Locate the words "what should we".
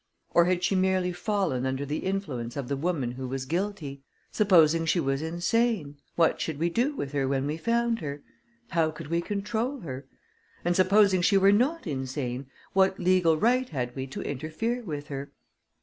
6.15-6.71